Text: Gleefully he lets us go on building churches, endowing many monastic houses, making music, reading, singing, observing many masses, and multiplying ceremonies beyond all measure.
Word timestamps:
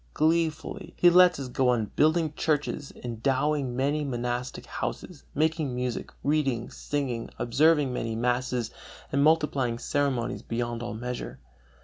Gleefully 0.15 0.95
he 0.97 1.11
lets 1.11 1.39
us 1.39 1.47
go 1.47 1.69
on 1.69 1.91
building 1.95 2.33
churches, 2.35 2.91
endowing 3.03 3.75
many 3.75 4.03
monastic 4.03 4.65
houses, 4.65 5.25
making 5.35 5.75
music, 5.75 6.09
reading, 6.23 6.71
singing, 6.71 7.29
observing 7.37 7.93
many 7.93 8.15
masses, 8.15 8.71
and 9.11 9.23
multiplying 9.23 9.77
ceremonies 9.77 10.41
beyond 10.41 10.81
all 10.81 10.95
measure. 10.95 11.37